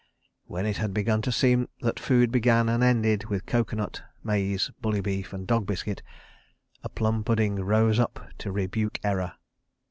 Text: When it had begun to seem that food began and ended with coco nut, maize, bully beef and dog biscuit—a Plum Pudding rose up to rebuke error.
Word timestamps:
When 0.45 0.65
it 0.65 0.77
had 0.77 0.95
begun 0.95 1.21
to 1.21 1.31
seem 1.31 1.69
that 1.81 1.99
food 1.99 2.31
began 2.31 2.69
and 2.69 2.81
ended 2.81 3.25
with 3.25 3.45
coco 3.45 3.75
nut, 3.75 4.01
maize, 4.23 4.71
bully 4.81 4.99
beef 4.99 5.31
and 5.31 5.45
dog 5.45 5.67
biscuit—a 5.67 6.89
Plum 6.89 7.23
Pudding 7.23 7.57
rose 7.57 7.99
up 7.99 8.27
to 8.39 8.51
rebuke 8.51 8.99
error. 9.03 9.33